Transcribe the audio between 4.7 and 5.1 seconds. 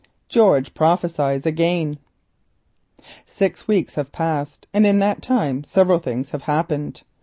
and in